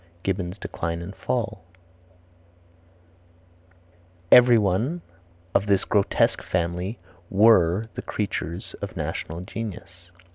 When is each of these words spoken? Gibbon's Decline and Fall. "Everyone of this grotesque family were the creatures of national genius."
Gibbon's 0.23 0.57
Decline 0.57 0.99
and 1.03 1.15
Fall. 1.15 1.63
"Everyone 4.31 5.03
of 5.53 5.67
this 5.67 5.85
grotesque 5.85 6.41
family 6.41 6.97
were 7.29 7.87
the 7.93 8.01
creatures 8.01 8.73
of 8.81 8.97
national 8.97 9.41
genius." 9.41 10.09